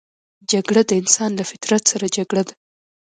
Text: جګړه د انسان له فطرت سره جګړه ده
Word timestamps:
جګړه 0.51 0.81
د 0.85 0.91
انسان 1.01 1.31
له 1.39 1.43
فطرت 1.51 1.83
سره 1.91 2.05
جګړه 2.17 2.43
ده 2.47 2.53